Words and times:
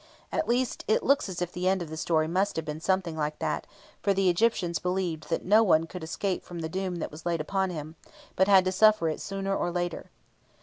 At 0.31 0.47
least, 0.49 0.83
it 0.87 1.03
looks 1.03 1.29
as 1.29 1.43
if 1.43 1.51
the 1.51 1.67
end 1.67 1.83
of 1.83 1.91
the 1.91 1.95
story 1.95 2.27
must 2.27 2.55
have 2.55 2.65
been 2.65 2.79
something 2.81 3.15
like 3.15 3.37
that; 3.37 3.67
for 4.01 4.15
the 4.15 4.29
Egyptians 4.31 4.79
believed 4.79 5.29
that 5.29 5.45
no 5.45 5.61
one 5.61 5.85
could 5.85 6.03
escape 6.03 6.43
from 6.43 6.61
the 6.61 6.67
doom 6.69 6.95
that 6.95 7.11
was 7.11 7.23
laid 7.23 7.39
upon 7.39 7.69
him, 7.69 7.95
but 8.35 8.47
had 8.47 8.65
to 8.65 8.71
suffer 8.71 9.09
it 9.09 9.21
sooner 9.21 9.55
or 9.55 9.69
later. 9.69 10.09